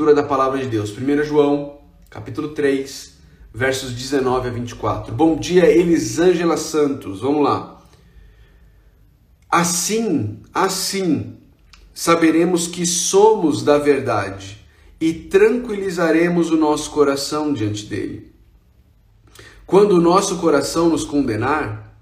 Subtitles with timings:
[0.00, 0.96] leitura da palavra de Deus.
[0.96, 1.78] 1 João,
[2.08, 3.18] capítulo 3,
[3.52, 5.14] versos 19 a 24.
[5.14, 7.20] Bom dia, Elisângela Santos.
[7.20, 7.82] Vamos lá.
[9.50, 11.36] Assim, assim,
[11.92, 14.64] saberemos que somos da verdade
[14.98, 18.32] e tranquilizaremos o nosso coração diante dele.
[19.66, 21.94] Quando o nosso coração nos condenar,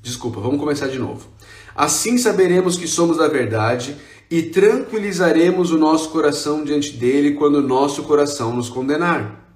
[0.00, 1.26] desculpa, vamos começar de novo.
[1.74, 3.96] Assim saberemos que somos da verdade
[4.32, 9.46] e tranquilizaremos o nosso coração diante dele quando o nosso coração nos condenar.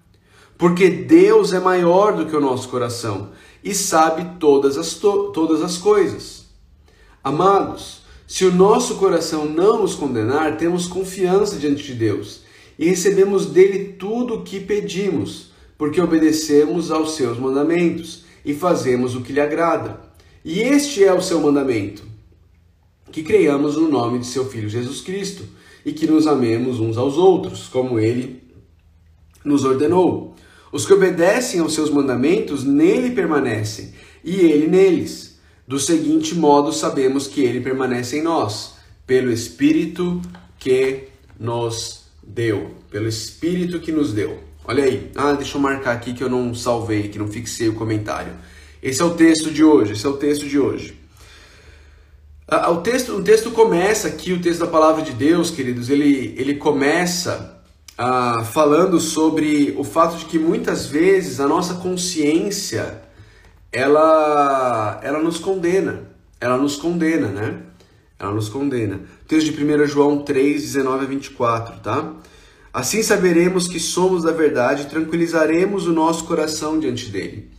[0.58, 3.30] Porque Deus é maior do que o nosso coração
[3.64, 6.44] e sabe todas as, to todas as coisas.
[7.24, 12.42] Amados, se o nosso coração não nos condenar, temos confiança diante de Deus
[12.78, 19.22] e recebemos dele tudo o que pedimos, porque obedecemos aos seus mandamentos e fazemos o
[19.22, 20.02] que lhe agrada.
[20.44, 22.15] E este é o seu mandamento
[23.12, 25.44] que creiamos no nome de seu Filho Jesus Cristo
[25.84, 28.42] e que nos amemos uns aos outros, como ele
[29.44, 30.34] nos ordenou.
[30.72, 33.92] Os que obedecem aos seus mandamentos nele permanecem
[34.24, 35.38] e ele neles.
[35.66, 38.74] Do seguinte modo, sabemos que ele permanece em nós,
[39.06, 40.20] pelo Espírito
[40.58, 41.04] que
[41.38, 42.72] nos deu.
[42.90, 44.38] Pelo Espírito que nos deu.
[44.64, 45.10] Olha aí.
[45.14, 48.32] Ah, deixa eu marcar aqui que eu não salvei, que não fixei o comentário.
[48.82, 49.92] Esse é o texto de hoje.
[49.92, 51.05] Esse é o texto de hoje.
[52.48, 56.54] O texto, o texto começa aqui, o texto da palavra de Deus, queridos, ele, ele
[56.54, 57.60] começa
[57.98, 63.02] ah, falando sobre o fato de que muitas vezes a nossa consciência
[63.72, 66.04] ela, ela nos condena,
[66.40, 67.62] ela nos condena, né?
[68.16, 69.00] Ela nos condena.
[69.26, 72.12] Texto de 1 João 3, 19 a 24, tá?
[72.72, 77.50] Assim saberemos que somos da verdade e tranquilizaremos o nosso coração diante dele.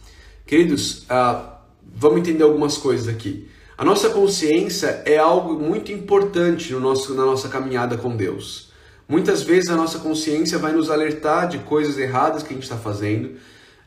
[0.45, 1.59] Queridos, ah,
[1.93, 3.49] vamos entender algumas coisas aqui.
[3.77, 8.71] A nossa consciência é algo muito importante no nosso, na nossa caminhada com Deus.
[9.07, 12.75] Muitas vezes a nossa consciência vai nos alertar de coisas erradas que a gente está
[12.75, 13.35] fazendo.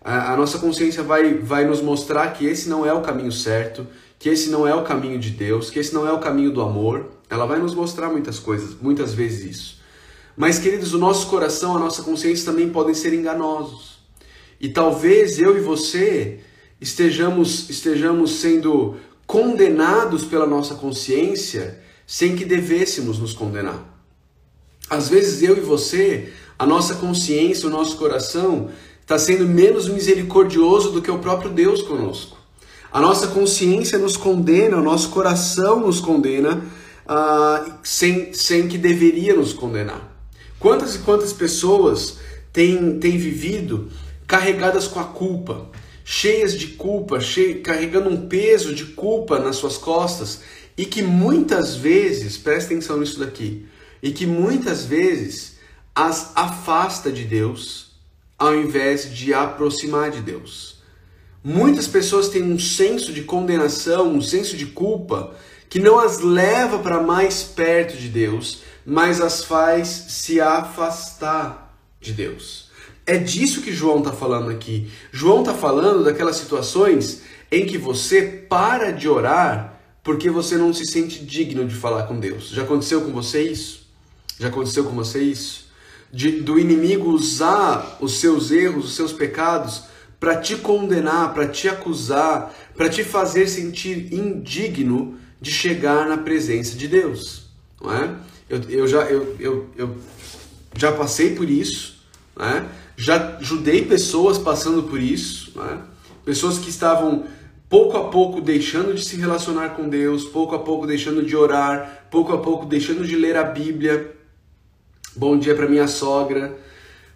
[0.01, 3.84] A, a nossa consciência vai, vai nos mostrar que esse não é o caminho certo,
[4.17, 6.62] que esse não é o caminho de Deus, que esse não é o caminho do
[6.62, 7.11] amor.
[7.29, 9.81] Ela vai nos mostrar muitas coisas, muitas vezes isso.
[10.37, 13.99] Mas, queridos, o nosso coração, a nossa consciência também podem ser enganosos.
[14.61, 16.39] E talvez eu e você
[16.81, 18.97] estejamos, estejamos sendo
[19.31, 23.79] condenados pela nossa consciência sem que devêssemos nos condenar.
[24.91, 28.71] Às vezes eu e você, a nossa consciência, o nosso coração
[29.01, 32.37] está sendo menos misericordioso do que o próprio Deus conosco.
[32.93, 36.65] A nossa consciência nos condena, o nosso coração nos condena
[37.07, 40.12] uh, sem, sem que deveria nos condenar.
[40.59, 42.19] Quantas e quantas pessoas
[42.53, 43.91] têm, têm vivido
[44.27, 45.69] carregadas com a culpa,
[46.12, 50.41] cheias de culpa, cheio, carregando um peso de culpa nas suas costas
[50.76, 53.65] e que muitas vezes, presta atenção nisso daqui,
[54.03, 55.59] e que muitas vezes
[55.94, 57.93] as afasta de Deus
[58.37, 60.82] ao invés de aproximar de Deus.
[61.44, 65.37] Muitas pessoas têm um senso de condenação, um senso de culpa
[65.69, 72.12] que não as leva para mais perto de Deus, mas as faz se afastar de
[72.12, 72.69] Deus.
[73.10, 74.88] É disso que João está falando aqui.
[75.10, 80.87] João está falando daquelas situações em que você para de orar porque você não se
[80.87, 82.50] sente digno de falar com Deus.
[82.50, 83.84] Já aconteceu com você isso?
[84.38, 85.72] Já aconteceu com você isso?
[86.12, 89.82] De, do inimigo usar os seus erros, os seus pecados
[90.20, 96.76] para te condenar, para te acusar, para te fazer sentir indigno de chegar na presença
[96.76, 97.50] de Deus,
[97.82, 98.15] não é?
[98.49, 99.97] Eu, eu já, eu, eu, eu
[100.76, 101.99] já passei por isso,
[102.37, 102.69] né?
[103.00, 105.78] Já ajudei pessoas passando por isso, né?
[106.22, 107.25] pessoas que estavam
[107.66, 112.09] pouco a pouco deixando de se relacionar com Deus, pouco a pouco deixando de orar,
[112.11, 114.15] pouco a pouco deixando de ler a Bíblia.
[115.16, 116.59] Bom dia para minha sogra.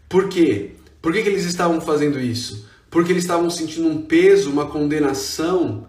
[0.09, 0.71] Por quê?
[1.03, 2.67] Por que, que eles estavam fazendo isso?
[2.89, 5.87] Porque eles estavam sentindo um peso, uma condenação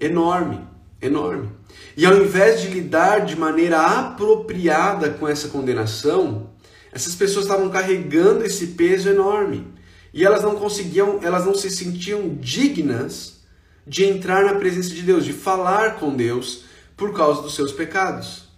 [0.00, 0.58] enorme,
[1.00, 1.48] enorme.
[1.96, 6.50] E ao invés de lidar de maneira apropriada com essa condenação,
[6.92, 9.66] essas pessoas estavam carregando esse peso enorme
[10.12, 13.40] e elas não conseguiam, elas não se sentiam dignas
[13.86, 16.64] de entrar na presença de Deus, de falar com Deus
[16.96, 18.48] por causa dos seus pecados.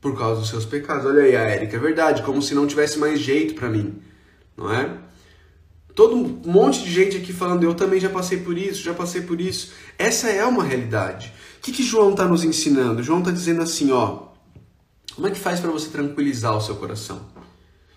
[0.00, 1.06] Por causa dos seus pecados.
[1.06, 4.02] Olha aí a Érica, é verdade, como se não tivesse mais jeito para mim,
[4.56, 4.98] não é?
[5.94, 9.22] Todo um monte de gente aqui falando, eu também já passei por isso, já passei
[9.22, 9.72] por isso.
[9.96, 11.32] Essa é uma realidade.
[11.58, 13.02] O que, que João está nos ensinando?
[13.02, 14.33] João está dizendo assim, ó,
[15.14, 17.20] como é que faz para você tranquilizar o seu coração?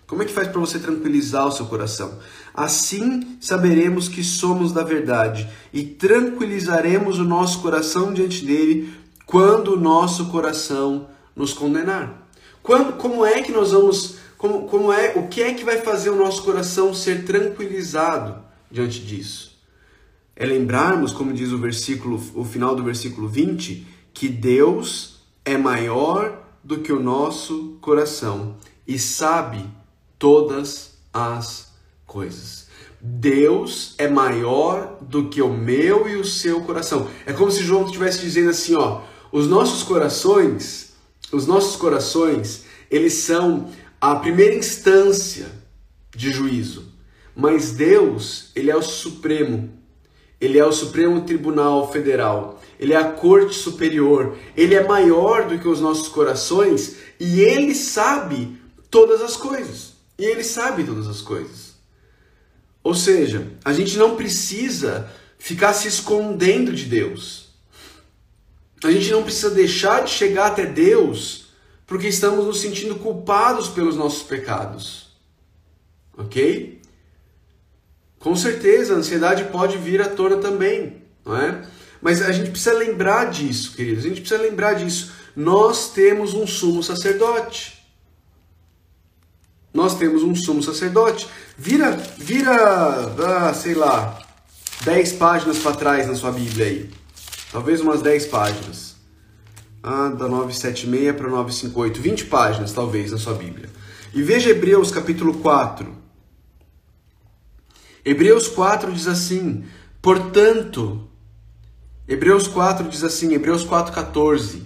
[0.06, 2.18] Como é que faz para você tranquilizar o seu coração?
[2.54, 8.94] Assim saberemos que somos da verdade e tranquilizaremos o nosso coração diante dele
[9.26, 12.26] quando o nosso coração nos condenar.
[12.62, 16.10] Quando, como é que nós vamos como, como é, o que é que vai fazer
[16.10, 18.40] o nosso coração ser tranquilizado
[18.70, 19.58] diante disso?
[20.36, 26.47] É lembrarmos, como diz o versículo, o final do versículo 20, que Deus é maior
[26.68, 28.56] do que o nosso coração
[28.86, 29.64] e sabe
[30.18, 31.72] todas as
[32.04, 32.68] coisas.
[33.00, 37.08] Deus é maior do que o meu e o seu coração.
[37.24, 39.00] É como se João estivesse dizendo assim, ó,
[39.32, 40.92] os nossos corações,
[41.32, 45.46] os nossos corações, eles são a primeira instância
[46.14, 46.84] de juízo.
[47.34, 49.70] Mas Deus, ele é o supremo.
[50.38, 52.57] Ele é o Supremo Tribunal Federal.
[52.78, 54.36] Ele é a Corte Superior.
[54.56, 58.56] Ele é maior do que os nossos corações e ele sabe
[58.90, 59.94] todas as coisas.
[60.18, 61.74] E ele sabe todas as coisas.
[62.82, 67.48] Ou seja, a gente não precisa ficar se escondendo de Deus.
[68.84, 71.48] A gente não precisa deixar de chegar até Deus
[71.86, 75.08] porque estamos nos sentindo culpados pelos nossos pecados.
[76.16, 76.80] Ok?
[78.18, 81.66] Com certeza, a ansiedade pode vir à tona também, não é?
[82.00, 84.04] Mas a gente precisa lembrar disso, queridos.
[84.04, 85.12] A gente precisa lembrar disso.
[85.34, 87.78] Nós temos um sumo sacerdote.
[89.72, 91.28] Nós temos um sumo sacerdote.
[91.56, 92.54] Vira, vira,
[93.48, 94.20] ah, sei lá,
[94.84, 96.90] 10 páginas para trás na sua Bíblia aí.
[97.50, 98.96] Talvez umas 10 páginas.
[99.82, 102.00] Ah, da 976 para 958.
[102.00, 103.68] 20 páginas, talvez, na sua Bíblia.
[104.14, 105.96] E veja Hebreus capítulo 4.
[108.04, 109.64] Hebreus 4 diz assim:
[110.00, 111.07] Portanto,
[112.08, 114.62] Hebreus 4 diz assim, Hebreus 4,14.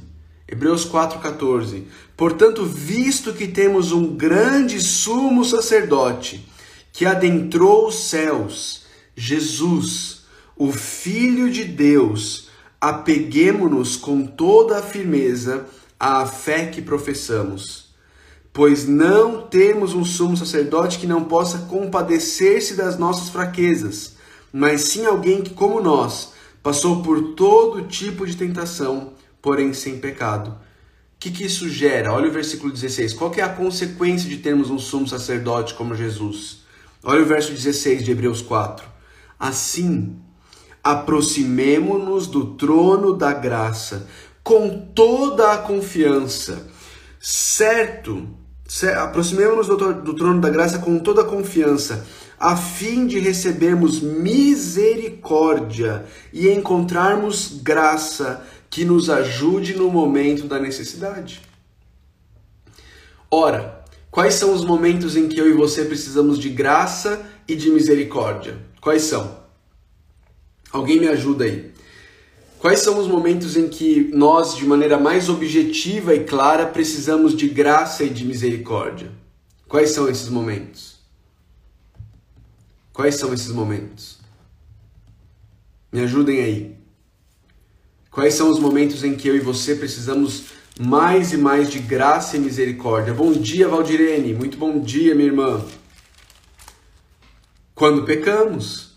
[0.47, 1.85] Hebreus 4,14.
[2.17, 6.49] Portanto, visto que temos um grande sumo sacerdote
[6.93, 8.85] que adentrou os céus,
[9.17, 10.23] Jesus,
[10.57, 12.49] o Filho de Deus,
[12.81, 15.67] apeguemo-nos com toda a firmeza
[15.99, 17.93] à fé que professamos.
[18.53, 24.17] Pois não temos um sumo sacerdote que não possa compadecer-se das nossas fraquezas,
[24.53, 26.32] mas sim alguém que, como nós,
[26.63, 29.13] passou por todo tipo de tentação
[29.43, 30.51] porém sem pecado.
[30.51, 30.55] O
[31.19, 32.13] que, que isso gera?
[32.13, 33.13] Olha o versículo 16.
[33.13, 36.63] Qual é a consequência de termos um sumo sacerdote como Jesus?
[37.03, 38.87] Olha o verso 16 de Hebreus 4.
[39.39, 40.17] Assim,
[40.83, 44.09] aproximemo-nos do trono da graça
[44.43, 46.69] com toda a confiança,
[47.21, 48.29] certo?
[49.01, 52.05] Aproximemo-nos do, trono da graça com toda a confiança,
[52.43, 61.41] a fim de recebermos misericórdia e encontrarmos graça que nos ajude no momento da necessidade.
[63.31, 67.71] Ora, quais são os momentos em que eu e você precisamos de graça e de
[67.71, 68.59] misericórdia?
[68.81, 69.39] Quais são?
[70.73, 71.71] Alguém me ajuda aí.
[72.59, 77.49] Quais são os momentos em que nós, de maneira mais objetiva e clara, precisamos de
[77.49, 79.13] graça e de misericórdia?
[79.69, 80.92] Quais são esses momentos?
[82.93, 84.19] Quais são esses momentos?
[85.91, 86.77] Me ajudem aí.
[88.11, 90.45] Quais são os momentos em que eu e você precisamos
[90.79, 93.15] mais e mais de graça e misericórdia?
[93.15, 94.35] Bom dia, Valdirene.
[94.35, 95.65] Muito bom dia, minha irmã.
[97.75, 98.93] Quando pecamos.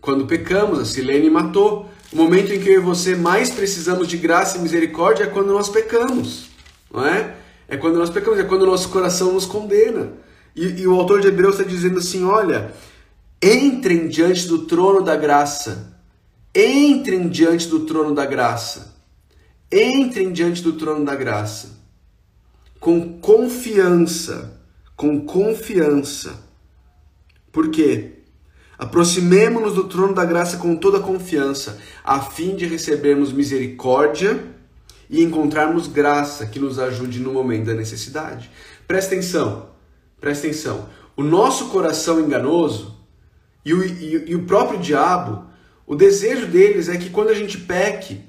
[0.00, 1.90] Quando pecamos, a Silene matou.
[2.12, 5.52] O momento em que eu e você mais precisamos de graça e misericórdia é quando
[5.52, 6.46] nós pecamos,
[6.92, 7.34] não é?
[7.68, 10.12] É quando nós pecamos, é quando o nosso coração nos condena.
[10.54, 12.72] E, e o autor de Hebreus está dizendo assim: olha,
[13.42, 15.96] entrem diante do trono da graça
[16.58, 18.96] Entrem diante do trono da graça.
[19.70, 21.78] Entrem diante do trono da graça.
[22.80, 24.58] Com confiança.
[24.96, 26.42] Com confiança.
[27.52, 28.22] Por quê?
[28.78, 34.42] Aproximemo-nos do trono da graça com toda confiança, a fim de recebermos misericórdia
[35.10, 38.50] e encontrarmos graça que nos ajude no momento da necessidade.
[38.88, 39.70] Presta atenção,
[40.18, 40.88] presta atenção.
[41.14, 42.95] O nosso coração enganoso
[43.66, 45.44] e o, e, e o próprio diabo
[45.86, 48.20] o desejo deles é que quando a gente peque,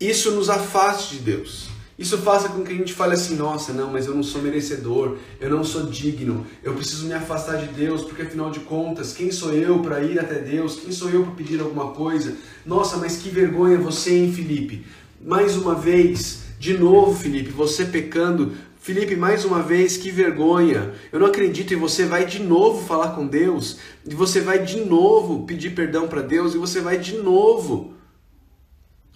[0.00, 1.68] isso nos afaste de Deus.
[1.96, 5.18] Isso faça com que a gente fale assim: nossa, não, mas eu não sou merecedor,
[5.38, 9.30] eu não sou digno, eu preciso me afastar de Deus, porque afinal de contas, quem
[9.30, 10.80] sou eu para ir até Deus?
[10.80, 12.34] Quem sou eu para pedir alguma coisa?
[12.66, 14.84] Nossa, mas que vergonha você, hein, Felipe?
[15.24, 20.94] Mais uma vez, de novo, Felipe, você pecando, Felipe, mais uma vez, que vergonha.
[21.12, 24.80] Eu não acredito e você vai de novo falar com Deus, e você vai de
[24.80, 27.92] novo pedir perdão para Deus, e você vai de novo.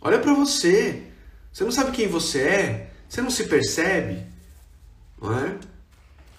[0.02, 1.04] Olha para você.
[1.50, 2.90] Você não sabe quem você é?
[3.08, 4.26] Você não se percebe?
[5.20, 5.56] Não é?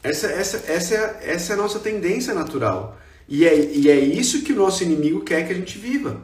[0.04, 2.96] Essa, essa, essa, é, essa é a nossa tendência natural.
[3.28, 6.22] E é, e é isso que o nosso inimigo quer que a gente viva.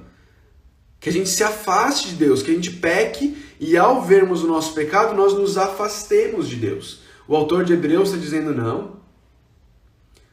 [1.00, 4.48] Que a gente se afaste de Deus, que a gente peque e ao vermos o
[4.48, 7.02] nosso pecado, nós nos afastemos de Deus.
[7.28, 8.98] O autor de Hebreus está dizendo: não,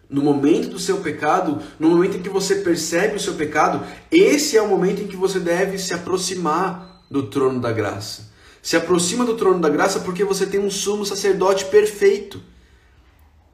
[0.09, 4.57] no momento do seu pecado, no momento em que você percebe o seu pecado, esse
[4.57, 8.33] é o momento em que você deve se aproximar do trono da graça.
[8.63, 12.41] Se aproxima do trono da graça porque você tem um sumo sacerdote perfeito,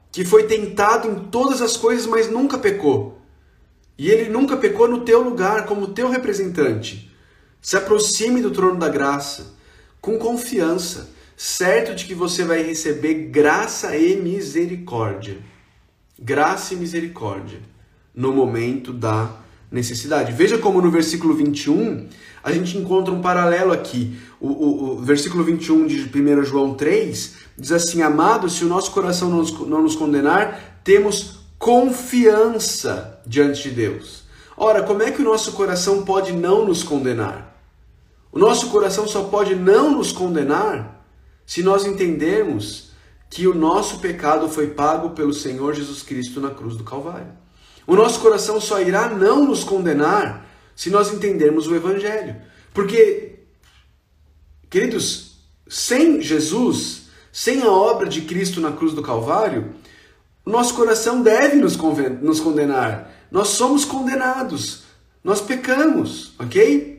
[0.09, 3.19] que foi tentado em todas as coisas, mas nunca pecou.
[3.97, 7.13] E ele nunca pecou no teu lugar, como teu representante.
[7.61, 9.54] Se aproxime do trono da graça
[10.05, 15.39] com confiança, certo de que você vai receber graça e misericórdia.
[16.17, 17.59] Graça e misericórdia
[18.13, 19.35] no momento da
[19.71, 20.31] necessidade.
[20.31, 22.07] Veja como no versículo 21
[22.43, 24.15] a gente encontra um paralelo aqui.
[24.39, 28.91] O, o, o versículo 21 de 1 João 3 diz assim: Amados, se o nosso
[28.91, 34.23] coração não nos, não nos condenar, temos confiança diante de Deus.
[34.55, 37.44] Ora, como é que o nosso coração pode não nos condenar?
[38.35, 41.07] O nosso coração só pode não nos condenar
[41.45, 42.91] se nós entendermos
[43.29, 47.31] que o nosso pecado foi pago pelo Senhor Jesus Cristo na cruz do Calvário.
[47.87, 52.35] O nosso coração só irá não nos condenar se nós entendermos o Evangelho.
[52.73, 53.39] Porque,
[54.69, 59.75] queridos, sem Jesus, sem a obra de Cristo na cruz do Calvário,
[60.45, 61.77] o nosso coração deve nos
[62.41, 63.11] condenar.
[63.31, 64.83] Nós somos condenados.
[65.23, 66.94] Nós pecamos, ok?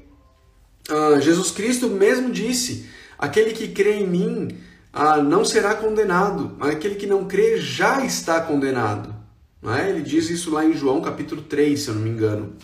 [0.88, 2.88] Ah, Jesus Cristo mesmo disse:
[3.18, 4.58] aquele que crê em mim
[4.92, 9.14] ah, não será condenado, mas aquele que não crê já está condenado.
[9.60, 9.90] Não é?
[9.90, 12.56] Ele diz isso lá em João capítulo 3, se eu não me engano.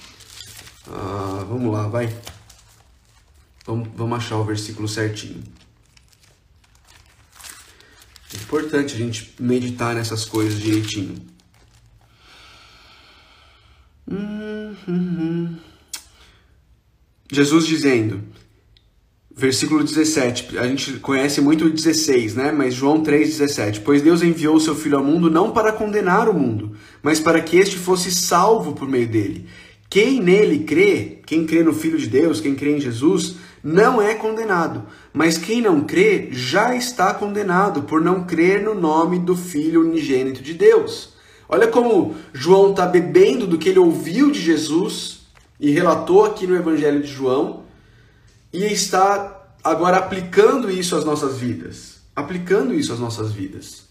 [0.86, 2.14] Ah, vamos lá, vai.
[3.66, 5.42] Vamos, vamos achar o versículo certinho.
[8.32, 11.20] É importante a gente meditar nessas coisas direitinho.
[14.06, 15.58] Uhum.
[17.34, 18.20] Jesus dizendo,
[19.34, 22.52] versículo 17, a gente conhece muito o 16, né?
[22.52, 23.80] Mas João 3,17.
[23.82, 27.40] Pois Deus enviou o seu Filho ao mundo não para condenar o mundo, mas para
[27.40, 29.46] que este fosse salvo por meio dele.
[29.88, 34.14] Quem nele crê, quem crê no Filho de Deus, quem crê em Jesus, não é
[34.14, 34.84] condenado.
[35.10, 40.42] Mas quem não crê já está condenado por não crer no nome do Filho unigênito
[40.42, 41.14] de Deus.
[41.48, 45.21] Olha como João está bebendo do que ele ouviu de Jesus
[45.58, 47.64] e relatou aqui no Evangelho de João
[48.52, 52.00] e está agora aplicando isso às nossas vidas.
[52.14, 53.84] Aplicando isso às nossas vidas.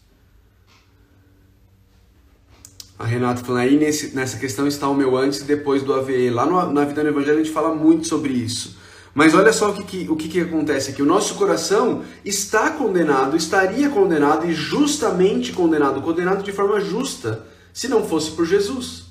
[2.99, 6.29] A Renata falando aí, nesse, nessa questão está o meu antes e depois do AVE.
[6.29, 8.77] Lá no, na Vida no Evangelho a gente fala muito sobre isso.
[9.13, 11.01] Mas olha só o que, que, o que, que acontece aqui.
[11.01, 17.87] O nosso coração está condenado, estaria condenado e justamente condenado, condenado de forma justa, se
[17.87, 19.05] não fosse por Jesus.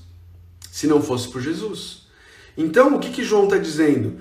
[0.71, 2.00] Se não fosse por Jesus.
[2.57, 4.19] Então, o que, que João está dizendo?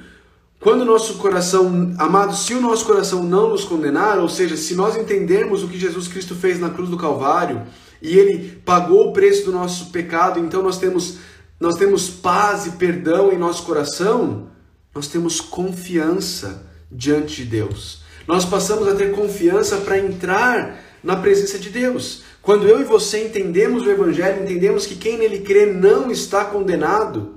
[0.60, 4.76] Quando o nosso coração, amado, se o nosso coração não nos condenar, ou seja, se
[4.76, 7.64] nós entendermos o que Jesus Cristo fez na cruz do Calvário,
[8.02, 11.18] e ele pagou o preço do nosso pecado, então nós temos
[11.60, 14.48] nós temos paz e perdão em nosso coração,
[14.96, 18.02] nós temos confiança diante de Deus.
[18.26, 22.24] Nós passamos a ter confiança para entrar na presença de Deus.
[22.42, 27.36] Quando eu e você entendemos o evangelho, entendemos que quem nele crê não está condenado,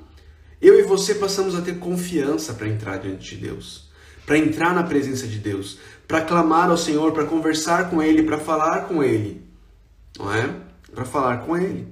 [0.62, 3.90] eu e você passamos a ter confiança para entrar diante de Deus,
[4.24, 8.38] para entrar na presença de Deus, para clamar ao Senhor, para conversar com ele, para
[8.38, 9.42] falar com ele
[10.18, 10.54] não é?
[10.94, 11.88] Para falar com Ele.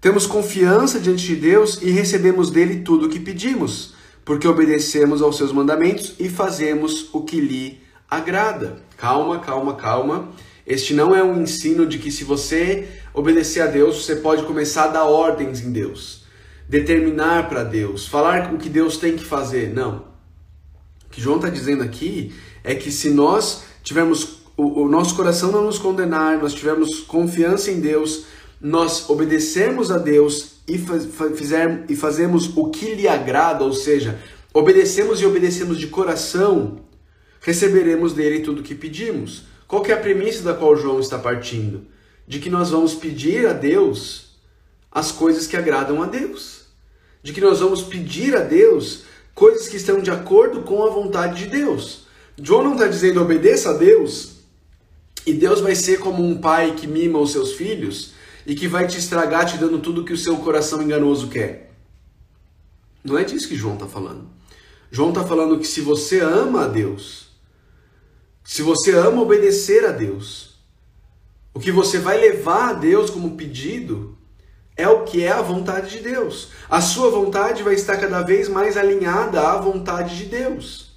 [0.00, 3.94] Temos confiança diante de Deus e recebemos dele tudo o que pedimos,
[4.24, 8.78] porque obedecemos aos seus mandamentos e fazemos o que lhe agrada.
[8.96, 10.30] Calma, calma, calma.
[10.66, 14.84] Este não é um ensino de que se você obedecer a Deus, você pode começar
[14.84, 16.19] a dar ordens em Deus,
[16.70, 19.74] determinar para Deus, falar o que Deus tem que fazer.
[19.74, 20.04] Não.
[21.04, 25.50] O que João está dizendo aqui é que se nós tivermos o, o nosso coração
[25.50, 28.26] não nos condenar, nós tivermos confiança em Deus,
[28.60, 30.78] nós obedecemos a Deus e,
[31.36, 34.20] fizer, e fazemos o que lhe agrada, ou seja,
[34.54, 36.76] obedecemos e obedecemos de coração,
[37.40, 39.42] receberemos dele tudo o que pedimos.
[39.66, 41.84] Qual que é a premissa da qual João está partindo?
[42.28, 44.38] De que nós vamos pedir a Deus
[44.88, 46.59] as coisas que agradam a Deus.
[47.22, 51.44] De que nós vamos pedir a Deus coisas que estão de acordo com a vontade
[51.44, 52.06] de Deus.
[52.42, 54.40] João não está dizendo obedeça a Deus
[55.26, 58.12] e Deus vai ser como um pai que mima os seus filhos
[58.46, 61.74] e que vai te estragar te dando tudo que o seu coração enganoso quer.
[63.04, 64.28] Não é disso que João está falando.
[64.90, 67.28] João está falando que se você ama a Deus,
[68.42, 70.58] se você ama obedecer a Deus,
[71.54, 74.18] o que você vai levar a Deus como pedido
[74.76, 76.48] é o que é a vontade de Deus.
[76.68, 80.90] A sua vontade vai estar cada vez mais alinhada à vontade de Deus.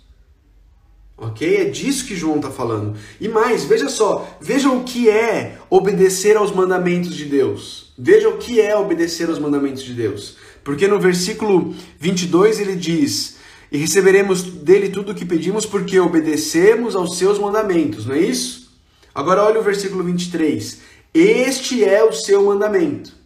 [1.17, 1.57] Ok?
[1.57, 2.97] É disso que João está falando.
[3.19, 7.93] E mais, veja só, veja o que é obedecer aos mandamentos de Deus.
[7.97, 10.37] Veja o que é obedecer aos mandamentos de Deus.
[10.63, 13.37] Porque no versículo 22 ele diz:
[13.71, 18.71] E receberemos dele tudo o que pedimos, porque obedecemos aos seus mandamentos, não é isso?
[19.13, 20.79] Agora olha o versículo 23.
[21.13, 23.22] Este é o seu mandamento.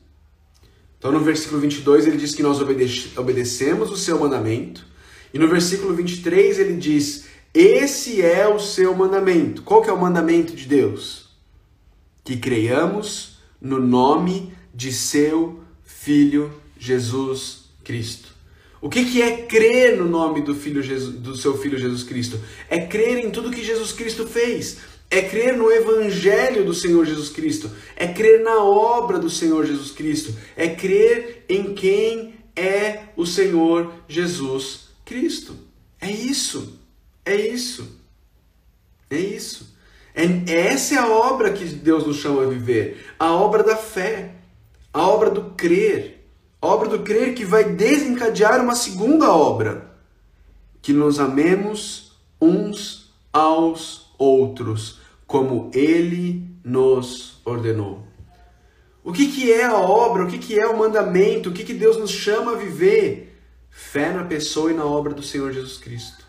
[0.97, 4.85] Então no versículo 22 ele diz que nós obedecemos o seu mandamento.
[5.33, 9.63] E no versículo 23 ele diz: esse é o seu mandamento.
[9.63, 11.29] Qual que é o mandamento de Deus?
[12.23, 18.29] Que creiamos no nome de seu Filho Jesus Cristo.
[18.79, 22.39] O que, que é crer no nome do, filho Jesus, do seu Filho Jesus Cristo?
[22.69, 24.77] É crer em tudo que Jesus Cristo fez.
[25.09, 27.71] É crer no Evangelho do Senhor Jesus Cristo.
[27.95, 30.35] É crer na obra do Senhor Jesus Cristo.
[30.55, 35.55] É crer em quem é o Senhor Jesus Cristo.
[36.01, 36.79] É isso.
[37.25, 37.97] É isso.
[39.09, 39.73] É isso.
[40.13, 43.13] É, essa é a obra que Deus nos chama a viver.
[43.17, 44.33] A obra da fé.
[44.93, 46.27] A obra do crer.
[46.61, 49.95] A obra do crer que vai desencadear uma segunda obra.
[50.81, 52.11] Que nos amemos
[52.41, 54.06] uns aos outros,
[55.25, 58.05] como Ele nos ordenou.
[59.03, 60.23] O que, que é a obra?
[60.23, 61.49] O que, que é o mandamento?
[61.49, 63.39] O que, que Deus nos chama a viver?
[63.69, 66.25] Fé na pessoa e na obra do Senhor Jesus Cristo.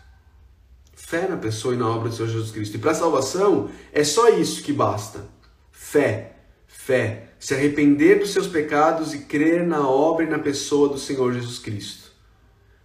[0.93, 2.75] Fé na pessoa e na obra do Senhor Jesus Cristo.
[2.75, 5.25] E para a salvação é só isso que basta.
[5.71, 6.35] Fé.
[6.67, 7.31] Fé.
[7.39, 11.59] Se arrepender dos seus pecados e crer na obra e na pessoa do Senhor Jesus
[11.59, 12.11] Cristo.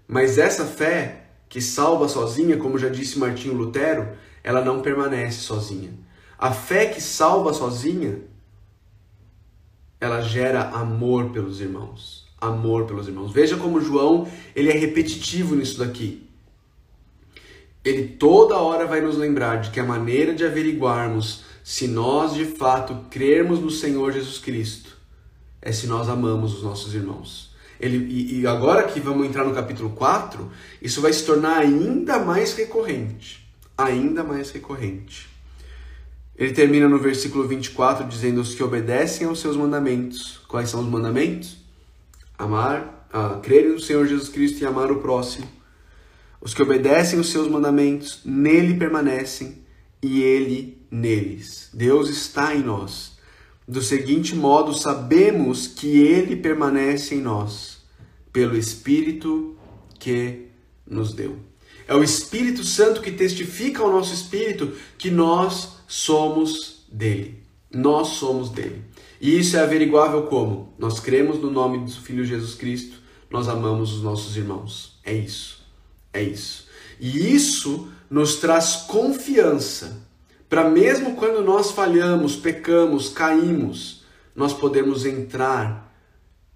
[0.09, 4.09] Mas essa fé que salva sozinha, como já disse Martinho Lutero,
[4.45, 5.91] ela não permanece sozinha.
[6.39, 8.19] A fé que salva sozinha,
[10.01, 12.33] ela gera amor pelos irmãos.
[12.41, 13.33] Amor pelos irmãos.
[13.33, 16.25] Veja como João, ele é repetitivo nisso daqui
[17.85, 22.47] ele toda hora vai nos lembrar de que a maneira de averiguarmos se nós de
[22.47, 24.97] fato crermos no Senhor Jesus Cristo
[25.61, 27.53] é se nós amamos os nossos irmãos.
[27.79, 32.19] Ele, e, e agora que vamos entrar no capítulo 4, isso vai se tornar ainda
[32.19, 33.44] mais recorrente.
[33.77, 35.29] Ainda mais recorrente.
[36.37, 40.41] Ele termina no versículo 24 dizendo: Os que obedecem aos seus mandamentos.
[40.49, 41.59] Quais são os mandamentos?
[42.37, 45.47] Amar, uh, crer no Senhor Jesus Cristo e amar o próximo
[46.45, 49.65] os que obedecem os seus mandamentos, nele permanecem
[50.03, 51.71] e ele neles.
[51.73, 53.17] Deus está em nós.
[53.67, 57.79] Do seguinte modo, sabemos que ele permanece em nós,
[58.31, 59.57] pelo Espírito
[59.99, 60.49] que
[60.87, 61.39] nos deu.
[61.87, 67.43] É o Espírito Santo que testifica ao nosso espírito que nós somos dele.
[67.73, 68.83] Nós somos dele.
[69.21, 70.73] E isso é averiguável como?
[70.79, 72.99] Nós cremos no nome do Filho Jesus Cristo,
[73.31, 74.99] nós amamos os nossos irmãos.
[75.05, 75.63] É isso.
[76.13, 76.69] É isso.
[77.01, 80.05] E isso nos traz confiança
[80.55, 84.05] para mesmo quando nós falhamos, pecamos, caímos,
[84.37, 85.93] nós podemos entrar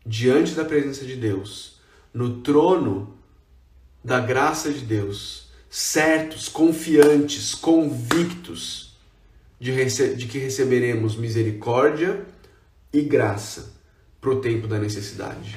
[0.07, 1.81] diante da presença de Deus,
[2.15, 3.18] no trono
[4.03, 8.97] da graça de Deus, certos, confiantes, convictos
[9.61, 9.73] de,
[10.15, 12.25] de que receberemos misericórdia
[12.93, 13.75] e graça
[14.21, 15.57] para o tempo da necessidade.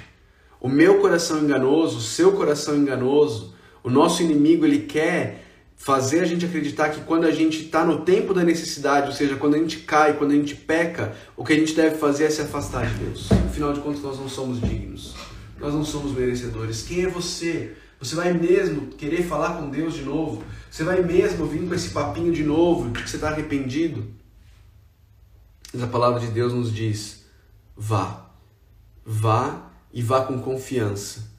[0.59, 6.25] O meu coração enganoso, o seu coração enganoso, o nosso inimigo ele quer fazer a
[6.25, 9.57] gente acreditar que quando a gente está no tempo da necessidade, ou seja, quando a
[9.57, 12.85] gente cai, quando a gente peca, o que a gente deve fazer é se afastar
[12.85, 13.31] de Deus.
[13.31, 15.15] Afinal de contas, nós não somos dignos.
[15.59, 16.83] Nós não somos merecedores.
[16.83, 17.75] Quem é você?
[18.01, 20.43] Você vai mesmo querer falar com Deus de novo?
[20.69, 24.07] Você vai mesmo vir com esse papinho de novo de que você está arrependido?
[25.71, 27.25] Mas a palavra de Deus nos diz:
[27.77, 28.29] vá.
[29.05, 31.31] Vá e vá com confiança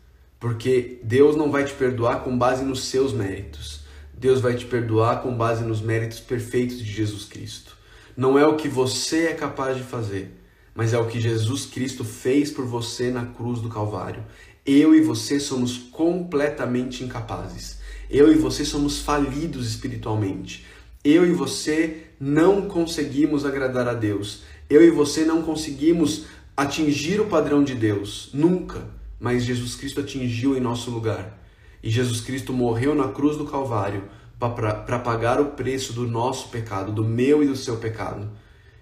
[0.43, 3.83] porque Deus não vai te perdoar com base nos seus méritos.
[4.13, 7.77] Deus vai te perdoar com base nos méritos perfeitos de Jesus Cristo.
[8.17, 10.37] Não é o que você é capaz de fazer,
[10.75, 14.25] mas é o que Jesus Cristo fez por você na cruz do Calvário.
[14.65, 17.79] Eu e você somos completamente incapazes.
[18.09, 20.65] Eu e você somos falidos espiritualmente.
[21.05, 24.43] Eu e você não conseguimos agradar a Deus.
[24.71, 28.31] Eu e você não conseguimos atingir o padrão de Deus.
[28.33, 31.39] Nunca mas Jesus Cristo atingiu em nosso lugar.
[31.81, 34.03] E Jesus Cristo morreu na cruz do Calvário
[34.37, 38.29] para pagar o preço do nosso pecado, do meu e do seu pecado.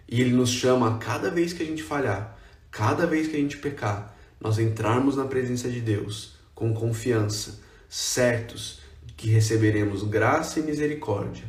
[0.09, 2.39] E Ele nos chama cada vez que a gente falhar,
[2.71, 8.81] cada vez que a gente pecar, nós entrarmos na presença de Deus com confiança, certos
[9.17, 11.45] que receberemos graça e misericórdia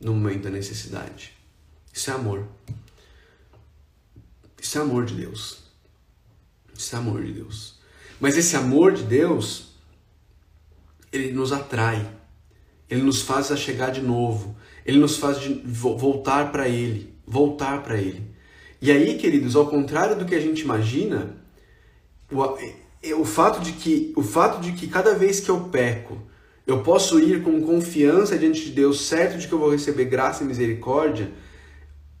[0.00, 1.32] no momento da necessidade.
[1.92, 2.46] Isso é amor.
[4.60, 5.64] Isso é amor de Deus.
[6.76, 7.78] Isso é amor de Deus.
[8.20, 9.74] Mas esse amor de Deus,
[11.12, 12.10] ele nos atrai.
[12.88, 14.56] Ele nos faz a chegar de novo.
[14.84, 18.30] Ele nos faz voltar para Ele, voltar para Ele.
[18.80, 21.36] E aí, queridos, ao contrário do que a gente imagina,
[22.30, 26.18] o, o, fato de que, o fato de que cada vez que eu peco,
[26.66, 30.42] eu posso ir com confiança diante de Deus, certo de que eu vou receber graça
[30.42, 31.30] e misericórdia,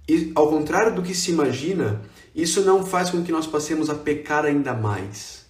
[0.08, 2.02] e ao contrário do que se imagina,
[2.34, 5.46] isso não faz com que nós passemos a pecar ainda mais.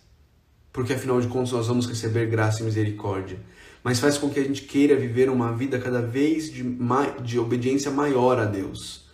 [0.72, 3.38] Porque afinal de contas nós vamos receber graça e misericórdia
[3.86, 6.64] mas faz com que a gente queira viver uma vida cada vez de,
[7.22, 9.04] de obediência maior a Deus.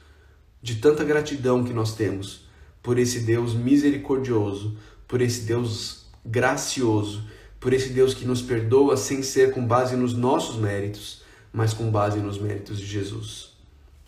[0.62, 2.46] De tanta gratidão que nós temos
[2.82, 4.78] por esse Deus misericordioso,
[5.12, 7.22] por esse Deus gracioso,
[7.60, 11.20] por esse Deus que nos perdoa sem ser com base nos nossos méritos,
[11.52, 13.52] mas com base nos méritos de Jesus.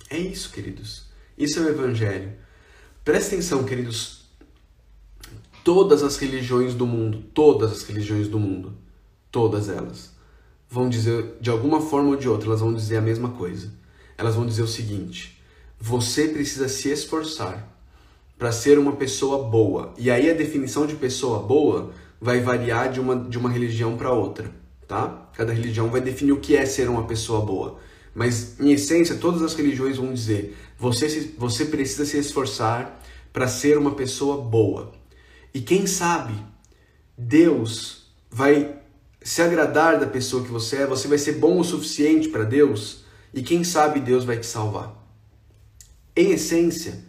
[0.09, 1.05] É isso, queridos.
[1.37, 2.33] Isso é o Evangelho.
[3.05, 4.31] Presta atenção, queridos.
[5.63, 8.73] Todas as religiões do mundo, todas as religiões do mundo,
[9.31, 10.11] todas elas,
[10.71, 13.71] vão dizer, de alguma forma ou de outra, elas vão dizer a mesma coisa.
[14.17, 15.39] Elas vão dizer o seguinte:
[15.79, 17.74] você precisa se esforçar
[18.39, 19.95] para ser uma pessoa boa.
[19.97, 24.13] E aí a definição de pessoa boa vai variar de uma, de uma religião para
[24.13, 24.51] outra,
[24.89, 25.31] tá?
[25.35, 27.79] Cada religião vai definir o que é ser uma pessoa boa.
[28.15, 33.01] Mas, em essência, todas as religiões vão dizer: você, se, você precisa se esforçar
[33.33, 34.93] para ser uma pessoa boa.
[35.53, 36.35] E quem sabe,
[37.19, 38.79] Deus vai
[39.21, 43.05] se agradar da pessoa que você é, você vai ser bom o suficiente para Deus
[43.33, 44.95] e quem sabe Deus vai te salvar.
[46.15, 47.05] Em essência,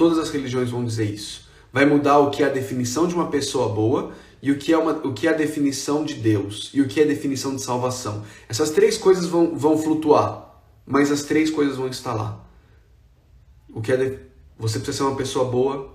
[0.00, 1.46] todas as religiões vão dizer isso.
[1.70, 4.78] Vai mudar o que é a definição de uma pessoa boa e o que é,
[4.78, 7.60] uma, o que é a definição de Deus e o que é a definição de
[7.60, 8.24] salvação.
[8.48, 12.42] Essas três coisas vão, vão flutuar, mas as três coisas vão estar lá.
[13.68, 14.18] O que é de,
[14.58, 15.94] você precisa ser uma pessoa boa.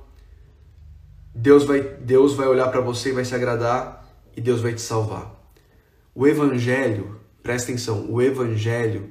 [1.34, 4.82] Deus vai, Deus vai olhar para você e vai se agradar e Deus vai te
[4.82, 5.34] salvar.
[6.14, 9.10] O Evangelho, presta atenção, o Evangelho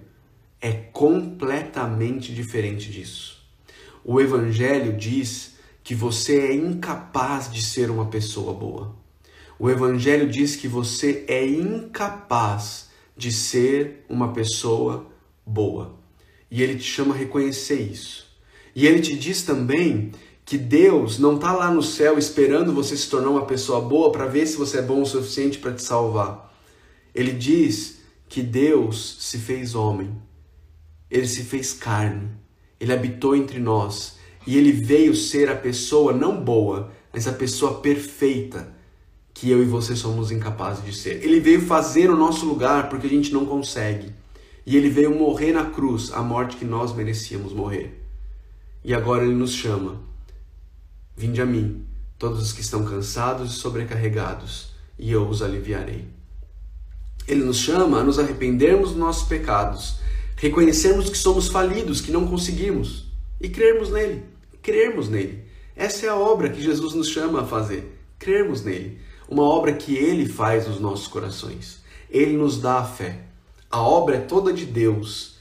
[0.61, 3.43] é completamente diferente disso.
[4.04, 8.94] O Evangelho diz que você é incapaz de ser uma pessoa boa.
[9.58, 15.06] O Evangelho diz que você é incapaz de ser uma pessoa
[15.46, 15.98] boa.
[16.50, 18.26] E ele te chama a reconhecer isso.
[18.74, 20.12] E ele te diz também
[20.44, 24.26] que Deus não está lá no céu esperando você se tornar uma pessoa boa para
[24.26, 26.54] ver se você é bom o suficiente para te salvar.
[27.14, 30.14] Ele diz que Deus se fez homem,
[31.10, 32.30] ele se fez carne,
[32.80, 37.80] ele habitou entre nós e ele veio ser a pessoa não boa, mas a pessoa
[37.80, 38.74] perfeita
[39.32, 41.24] que eu e você somos incapazes de ser.
[41.24, 44.12] Ele veio fazer o nosso lugar porque a gente não consegue.
[44.66, 48.00] E ele veio morrer na cruz, a morte que nós merecíamos morrer.
[48.82, 50.00] E agora ele nos chama:
[51.16, 51.84] Vinde a mim,
[52.18, 56.06] todos os que estão cansados e sobrecarregados, e eu os aliviarei.
[57.26, 59.98] Ele nos chama a nos arrependermos dos nossos pecados,
[60.37, 63.07] reconhecermos que somos falidos, que não conseguimos
[63.40, 64.25] e crermos nele.
[64.62, 65.44] Crermos nele.
[65.77, 67.99] Essa é a obra que Jesus nos chama a fazer.
[68.18, 68.99] Crermos nele.
[69.29, 71.83] Uma obra que ele faz nos nossos corações.
[72.11, 73.20] Ele nos dá a fé.
[73.70, 75.37] A obra é toda de Deus.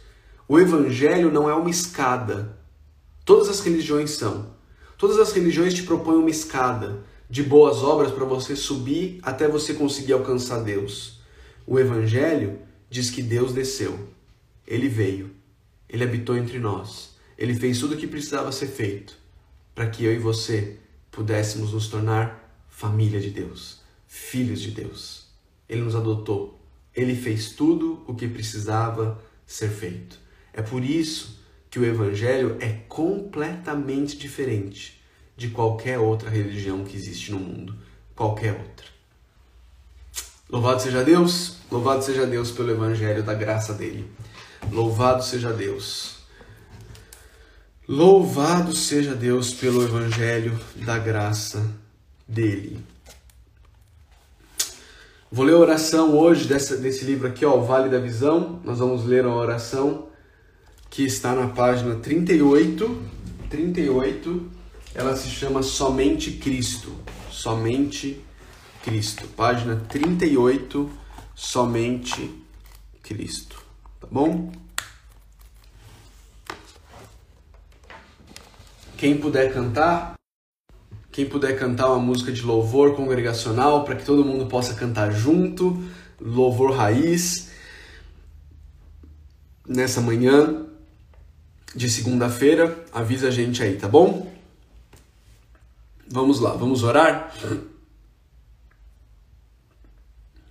[0.47, 2.57] O evangelho não é uma escada.
[3.25, 4.53] Todas as religiões são.
[4.97, 9.73] Todas as religiões te propõem uma escada de boas obras para você subir até você
[9.73, 11.19] conseguir alcançar Deus.
[11.65, 13.97] O Evangelho diz que Deus desceu,
[14.67, 15.31] ele veio,
[15.89, 19.17] ele habitou entre nós, ele fez tudo o que precisava ser feito
[19.75, 20.77] para que eu e você
[21.11, 25.27] pudéssemos nos tornar família de Deus, filhos de Deus.
[25.67, 26.59] Ele nos adotou,
[26.95, 30.19] ele fez tudo o que precisava ser feito.
[30.53, 35.01] É por isso que o Evangelho é completamente diferente
[35.35, 37.75] de qualquer outra religião que existe no mundo,
[38.15, 38.93] qualquer outra.
[40.49, 44.05] Louvado seja Deus, louvado seja Deus pelo evangelho da graça dele.
[44.71, 46.17] Louvado seja Deus.
[47.87, 51.69] Louvado seja Deus pelo evangelho da graça
[52.27, 52.79] dele.
[55.31, 58.61] Vou ler a oração hoje dessa, desse livro aqui, ó, o Vale da Visão.
[58.63, 60.07] Nós vamos ler a oração
[60.89, 63.01] que está na página 38.
[63.49, 64.51] 38.
[64.93, 66.91] Ela se chama Somente Cristo.
[67.31, 68.23] Somente.
[68.83, 69.25] Cristo.
[69.29, 70.91] Página 38,
[71.33, 72.43] somente
[73.01, 73.62] Cristo.
[74.03, 74.51] Tá bom?
[78.97, 80.15] Quem puder cantar,
[81.09, 85.81] quem puder cantar uma música de louvor congregacional para que todo mundo possa cantar junto,
[86.19, 87.51] louvor raiz,
[89.65, 90.65] nessa manhã
[91.73, 94.29] de segunda-feira, avisa a gente aí, tá bom?
[96.09, 97.33] Vamos lá, vamos orar?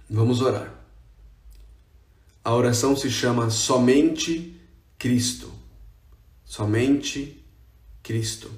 [0.09, 0.82] Vamos orar.
[2.45, 4.61] A oração se chama Somente
[4.99, 5.53] Cristo.
[6.45, 7.45] Somente
[8.03, 8.51] Cristo.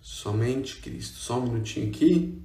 [0.00, 1.18] Somente Cristo.
[1.18, 2.42] Só um minutinho aqui.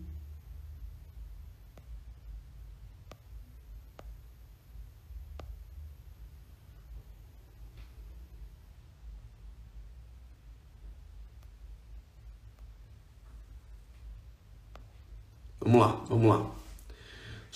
[15.71, 16.51] Vamos lá, vamos lá.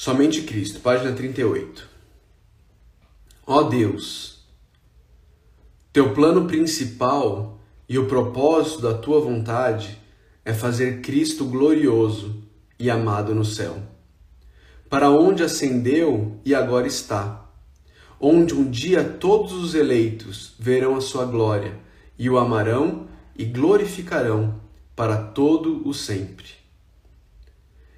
[0.05, 1.89] Somente Cristo, página 38.
[3.43, 4.45] Ó Deus,
[5.91, 7.57] teu plano principal
[7.89, 9.97] e o propósito da tua vontade
[10.45, 12.35] é fazer Cristo glorioso
[12.77, 13.81] e amado no céu,
[14.91, 17.49] para onde ascendeu e agora está,
[18.19, 21.79] onde um dia todos os eleitos verão a sua glória
[22.15, 24.61] e o amarão e glorificarão
[24.95, 26.45] para todo o sempre.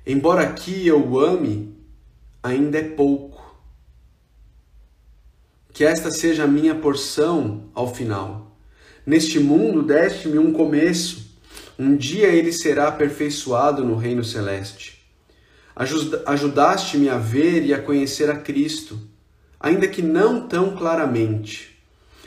[0.06, 1.76] Embora aqui eu o ame,
[2.48, 3.56] ainda é pouco.
[5.74, 8.58] Que esta seja a minha porção ao final.
[9.06, 11.28] Neste mundo deste-me um começo
[11.80, 15.06] um dia ele será aperfeiçoado no reino celeste.
[16.26, 19.00] Ajudaste-me a ver e a conhecer a Cristo,
[19.60, 21.78] ainda que não tão claramente,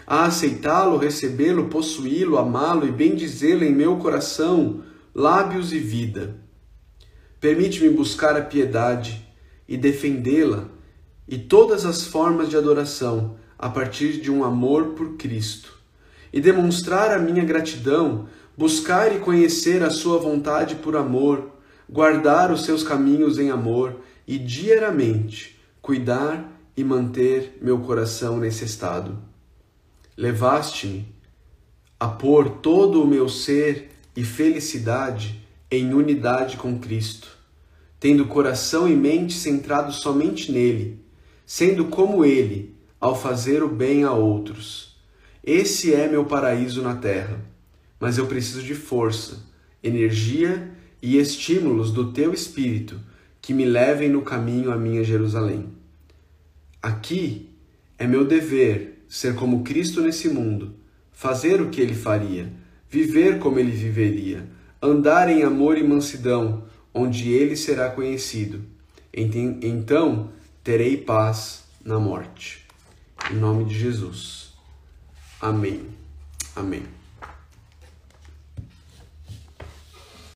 [0.07, 6.37] a aceitá-lo, recebê-lo, possuí-lo, amá-lo e bendizê-lo em meu coração, lábios e vida.
[7.41, 9.20] Permite-me buscar a piedade
[9.71, 10.69] e defendê-la
[11.27, 15.79] e todas as formas de adoração a partir de um amor por Cristo,
[16.33, 18.29] e demonstrar a minha gratidão
[18.61, 21.51] buscar e conhecer a sua vontade por amor,
[21.89, 29.17] guardar os seus caminhos em amor e diariamente cuidar e manter meu coração nesse estado.
[30.15, 31.07] Levaste-me
[31.99, 37.29] a pôr todo o meu ser e felicidade em unidade com Cristo,
[38.01, 40.99] tendo coração e mente centrados somente nele,
[41.47, 44.97] sendo como ele ao fazer o bem a outros.
[45.45, 47.51] Esse é meu paraíso na terra
[48.01, 49.45] mas eu preciso de força,
[49.83, 50.71] energia
[51.03, 52.99] e estímulos do teu espírito
[53.43, 55.67] que me levem no caminho à minha Jerusalém.
[56.83, 57.51] Aqui
[57.99, 60.75] é meu dever ser como Cristo nesse mundo,
[61.13, 62.51] fazer o que ele faria,
[62.89, 64.49] viver como ele viveria,
[64.81, 68.65] andar em amor e mansidão, onde ele será conhecido.
[69.13, 70.31] Então
[70.63, 72.67] terei paz na morte.
[73.31, 74.55] Em nome de Jesus.
[75.41, 75.87] Amém.
[76.55, 77.00] Amém.